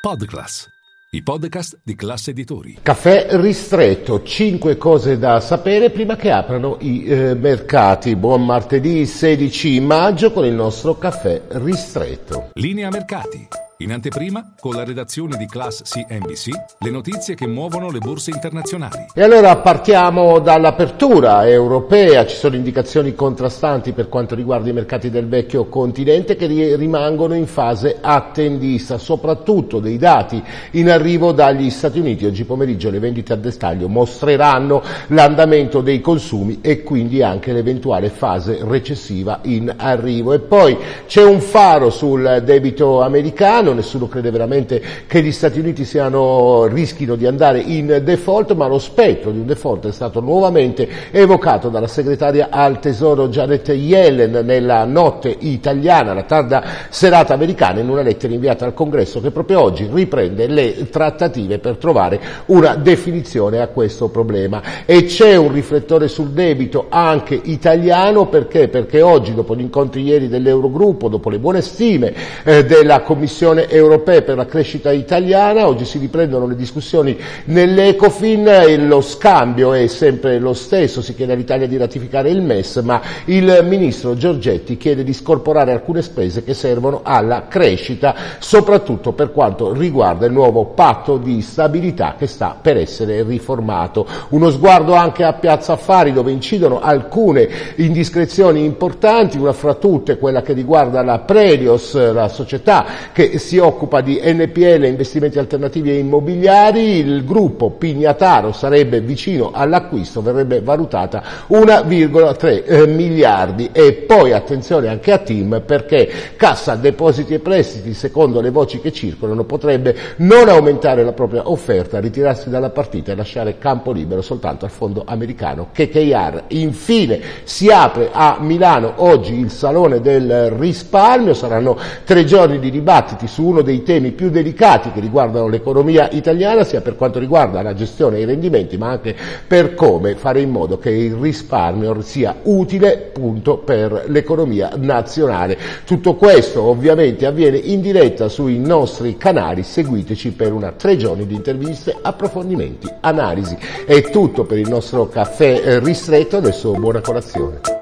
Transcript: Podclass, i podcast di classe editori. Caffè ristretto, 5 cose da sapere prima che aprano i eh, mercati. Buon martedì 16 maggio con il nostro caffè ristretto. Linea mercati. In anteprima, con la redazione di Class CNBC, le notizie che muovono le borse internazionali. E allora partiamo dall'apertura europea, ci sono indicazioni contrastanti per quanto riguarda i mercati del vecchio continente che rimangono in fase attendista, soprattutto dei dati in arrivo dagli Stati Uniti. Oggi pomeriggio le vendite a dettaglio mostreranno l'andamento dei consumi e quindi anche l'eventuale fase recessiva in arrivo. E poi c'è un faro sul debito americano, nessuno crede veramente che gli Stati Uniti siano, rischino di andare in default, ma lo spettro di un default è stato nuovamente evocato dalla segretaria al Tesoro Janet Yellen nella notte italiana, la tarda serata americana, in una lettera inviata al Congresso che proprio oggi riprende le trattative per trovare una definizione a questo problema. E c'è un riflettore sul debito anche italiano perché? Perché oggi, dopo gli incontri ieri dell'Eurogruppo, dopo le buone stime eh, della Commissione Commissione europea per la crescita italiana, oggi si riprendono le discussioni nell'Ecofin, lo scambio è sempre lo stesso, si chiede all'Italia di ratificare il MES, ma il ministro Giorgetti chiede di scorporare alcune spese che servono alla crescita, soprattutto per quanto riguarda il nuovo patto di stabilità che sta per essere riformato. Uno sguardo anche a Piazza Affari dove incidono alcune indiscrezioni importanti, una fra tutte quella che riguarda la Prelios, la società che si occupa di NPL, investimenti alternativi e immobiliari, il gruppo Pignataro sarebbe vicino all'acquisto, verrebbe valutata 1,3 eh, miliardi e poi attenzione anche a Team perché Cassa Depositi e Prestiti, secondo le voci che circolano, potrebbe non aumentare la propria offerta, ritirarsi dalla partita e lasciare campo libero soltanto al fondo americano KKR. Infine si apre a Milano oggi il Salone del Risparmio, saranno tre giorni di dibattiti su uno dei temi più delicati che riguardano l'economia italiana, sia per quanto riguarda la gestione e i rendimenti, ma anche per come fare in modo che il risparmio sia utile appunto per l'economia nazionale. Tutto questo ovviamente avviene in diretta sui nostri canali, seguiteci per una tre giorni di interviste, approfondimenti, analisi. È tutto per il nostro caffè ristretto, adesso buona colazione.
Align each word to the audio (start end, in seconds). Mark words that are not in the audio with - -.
Podclass, 0.00 0.66
i 1.10 1.22
podcast 1.22 1.80
di 1.84 1.94
classe 1.94 2.30
editori. 2.30 2.78
Caffè 2.80 3.26
ristretto, 3.32 4.22
5 4.22 4.78
cose 4.78 5.18
da 5.18 5.40
sapere 5.40 5.90
prima 5.90 6.16
che 6.16 6.30
aprano 6.30 6.78
i 6.80 7.04
eh, 7.04 7.34
mercati. 7.34 8.16
Buon 8.16 8.46
martedì 8.46 9.04
16 9.04 9.78
maggio 9.80 10.32
con 10.32 10.46
il 10.46 10.54
nostro 10.54 10.96
caffè 10.96 11.42
ristretto. 11.48 12.48
Linea 12.54 12.88
mercati. 12.88 13.46
In 13.82 13.92
anteprima, 13.92 14.52
con 14.60 14.74
la 14.74 14.84
redazione 14.84 15.38
di 15.38 15.46
Class 15.46 15.80
CNBC, 15.84 16.50
le 16.80 16.90
notizie 16.90 17.34
che 17.34 17.46
muovono 17.46 17.90
le 17.90 17.98
borse 17.98 18.30
internazionali. 18.30 19.06
E 19.14 19.22
allora 19.22 19.56
partiamo 19.56 20.38
dall'apertura 20.38 21.48
europea, 21.48 22.26
ci 22.26 22.36
sono 22.36 22.56
indicazioni 22.56 23.14
contrastanti 23.14 23.92
per 23.92 24.10
quanto 24.10 24.34
riguarda 24.34 24.68
i 24.68 24.74
mercati 24.74 25.08
del 25.08 25.28
vecchio 25.28 25.64
continente 25.64 26.36
che 26.36 26.76
rimangono 26.76 27.32
in 27.34 27.46
fase 27.46 27.96
attendista, 28.02 28.98
soprattutto 28.98 29.80
dei 29.80 29.96
dati 29.96 30.42
in 30.72 30.90
arrivo 30.90 31.32
dagli 31.32 31.70
Stati 31.70 32.00
Uniti. 32.00 32.26
Oggi 32.26 32.44
pomeriggio 32.44 32.90
le 32.90 32.98
vendite 32.98 33.32
a 33.32 33.36
dettaglio 33.36 33.88
mostreranno 33.88 34.82
l'andamento 35.06 35.80
dei 35.80 36.02
consumi 36.02 36.58
e 36.60 36.82
quindi 36.82 37.22
anche 37.22 37.54
l'eventuale 37.54 38.10
fase 38.10 38.58
recessiva 38.60 39.38
in 39.44 39.72
arrivo. 39.74 40.34
E 40.34 40.40
poi 40.40 40.76
c'è 41.06 41.24
un 41.24 41.40
faro 41.40 41.88
sul 41.88 42.42
debito 42.44 43.00
americano, 43.00 43.68
nessuno 43.72 44.08
crede 44.08 44.30
veramente 44.30 44.82
che 45.06 45.22
gli 45.22 45.32
Stati 45.32 45.58
Uniti 45.58 45.84
siano, 45.84 46.66
rischino 46.66 47.16
di 47.16 47.26
andare 47.26 47.60
in 47.60 48.00
default, 48.04 48.54
ma 48.54 48.66
lo 48.66 48.78
spettro 48.78 49.30
di 49.30 49.38
un 49.38 49.46
default 49.46 49.88
è 49.88 49.92
stato 49.92 50.20
nuovamente 50.20 50.88
evocato 51.10 51.68
dalla 51.68 51.86
segretaria 51.86 52.48
al 52.50 52.78
Tesoro 52.80 53.28
Janet 53.28 53.68
Yellen 53.68 54.44
nella 54.44 54.84
notte 54.84 55.34
italiana, 55.38 56.14
la 56.14 56.22
tarda 56.22 56.64
serata 56.88 57.34
americana, 57.34 57.80
in 57.80 57.88
una 57.88 58.02
lettera 58.02 58.32
inviata 58.32 58.64
al 58.64 58.74
Congresso 58.74 59.20
che 59.20 59.30
proprio 59.30 59.60
oggi 59.60 59.88
riprende 59.92 60.46
le 60.46 60.88
trattative 60.90 61.58
per 61.58 61.76
trovare 61.76 62.20
una 62.46 62.74
definizione 62.76 63.60
a 63.60 63.68
questo 63.68 64.08
problema. 64.08 64.62
E 64.84 65.04
c'è 65.04 65.36
un 65.36 65.52
riflettore 65.52 66.08
sul 66.08 66.30
debito 66.30 66.86
anche 66.88 67.38
italiano 67.42 68.26
perché? 68.26 68.68
Perché 68.68 69.02
oggi, 69.02 69.34
dopo 69.34 69.54
gli 69.54 69.60
incontri 69.60 70.02
ieri 70.02 70.28
dell'Eurogruppo, 70.28 71.08
dopo 71.08 71.30
le 71.30 71.38
buone 71.38 71.60
stime 71.60 72.12
eh, 72.44 72.64
della 72.64 73.00
Commissione 73.00 73.59
Commissione 73.60 73.68
europea 73.68 74.22
per 74.22 74.36
la 74.36 74.46
crescita 74.46 74.92
italiana, 74.92 75.66
oggi 75.66 75.84
si 75.84 75.98
riprendono 75.98 76.46
le 76.46 76.54
discussioni 76.54 77.18
nell'Ecofin, 77.44 78.86
lo 78.86 79.00
scambio 79.00 79.72
è 79.72 79.86
sempre 79.86 80.38
lo 80.38 80.54
stesso, 80.54 81.02
si 81.02 81.14
chiede 81.14 81.32
all'Italia 81.32 81.66
di 81.66 81.76
ratificare 81.76 82.30
il 82.30 82.40
MES, 82.40 82.76
ma 82.76 83.00
il 83.26 83.64
ministro 83.68 84.16
Giorgetti 84.16 84.76
chiede 84.76 85.04
di 85.04 85.12
scorporare 85.12 85.72
alcune 85.72 86.02
spese 86.02 86.42
che 86.44 86.54
servono 86.54 87.00
alla 87.02 87.46
crescita, 87.48 88.14
soprattutto 88.38 89.12
per 89.12 89.32
quanto 89.32 89.72
riguarda 89.72 90.26
il 90.26 90.32
nuovo 90.32 90.66
patto 90.66 91.16
di 91.16 91.42
stabilità 91.42 92.14
che 92.16 92.26
sta 92.26 92.56
per 92.60 92.76
essere 92.76 93.22
riformato. 93.22 94.06
Uno 94.30 94.50
sguardo 94.50 94.94
anche 94.94 95.24
a 95.24 95.32
Piazza 95.34 95.72
Affari 95.72 96.12
dove 96.12 96.30
incidono 96.30 96.80
alcune 96.80 97.48
indiscrezioni 97.76 98.64
importanti, 98.64 99.38
una 99.38 99.52
fra 99.52 99.74
tutte 99.74 100.18
quella 100.18 100.42
che 100.42 100.52
riguarda 100.52 101.02
la 101.02 101.18
Prelios, 101.20 101.94
la 102.12 102.28
società 102.28 102.84
che 103.12 103.38
si 103.40 103.58
occupa 103.58 104.00
di 104.00 104.20
NPL, 104.22 104.84
investimenti 104.84 105.40
alternativi 105.40 105.90
e 105.90 105.98
immobiliari, 105.98 106.98
il 106.98 107.24
gruppo 107.24 107.70
Pignataro 107.70 108.52
sarebbe 108.52 109.00
vicino 109.00 109.50
all'acquisto, 109.52 110.22
verrebbe 110.22 110.60
valutata 110.60 111.22
1,3 111.48 112.62
eh, 112.64 112.86
miliardi 112.86 113.70
e 113.72 113.94
poi 113.94 114.32
attenzione 114.32 114.86
anche 114.86 115.10
a 115.10 115.18
Team 115.18 115.62
perché 115.66 116.08
Cassa 116.36 116.76
Depositi 116.76 117.34
e 117.34 117.38
Prestiti, 117.40 117.94
secondo 117.94 118.40
le 118.40 118.50
voci 118.50 118.80
che 118.80 118.92
circolano, 118.92 119.44
potrebbe 119.44 119.96
non 120.18 120.48
aumentare 120.48 121.02
la 121.02 121.12
propria 121.12 121.50
offerta, 121.50 121.98
ritirarsi 121.98 122.50
dalla 122.50 122.70
partita 122.70 123.10
e 123.10 123.16
lasciare 123.16 123.58
campo 123.58 123.90
libero 123.90 124.22
soltanto 124.22 124.64
al 124.64 124.70
fondo 124.70 125.02
americano 125.06 125.68
KKR. 125.72 126.44
Infine 126.48 127.20
si 127.44 127.68
apre 127.68 128.10
a 128.12 128.36
Milano 128.40 128.92
oggi 128.96 129.38
il 129.38 129.50
Salone 129.50 130.00
del 130.00 130.50
Risparmio, 130.50 131.34
saranno 131.34 131.78
tre 132.04 132.24
giorni 132.24 132.58
di 132.58 132.70
dibattiti 132.70 133.26
su 133.30 133.44
uno 133.44 133.62
dei 133.62 133.82
temi 133.82 134.10
più 134.10 134.28
delicati 134.28 134.90
che 134.90 135.00
riguardano 135.00 135.48
l'economia 135.48 136.08
italiana, 136.10 136.64
sia 136.64 136.80
per 136.80 136.96
quanto 136.96 137.18
riguarda 137.18 137.62
la 137.62 137.74
gestione 137.74 138.18
e 138.18 138.22
i 138.22 138.24
rendimenti, 138.24 138.76
ma 138.76 138.90
anche 138.90 139.14
per 139.46 139.74
come 139.74 140.16
fare 140.16 140.40
in 140.40 140.50
modo 140.50 140.78
che 140.78 140.90
il 140.90 141.14
risparmio 141.14 142.02
sia 142.02 142.36
utile 142.42 143.10
appunto 143.10 143.58
per 143.58 144.06
l'economia 144.08 144.72
nazionale. 144.76 145.56
Tutto 145.84 146.16
questo 146.16 146.62
ovviamente 146.62 147.24
avviene 147.24 147.56
in 147.56 147.80
diretta 147.80 148.28
sui 148.28 148.58
nostri 148.58 149.16
canali, 149.16 149.62
seguiteci 149.62 150.32
per 150.32 150.52
una 150.52 150.72
tre 150.72 150.96
giorni 150.96 151.26
di 151.26 151.34
interviste, 151.34 151.96
approfondimenti, 152.00 152.88
analisi. 153.00 153.56
È 153.86 154.00
tutto 154.10 154.44
per 154.44 154.58
il 154.58 154.68
nostro 154.68 155.08
caffè 155.08 155.78
ristretto, 155.80 156.36
adesso 156.38 156.72
buona 156.72 157.00
colazione. 157.00 157.79